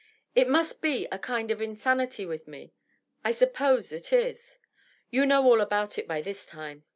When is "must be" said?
0.49-1.07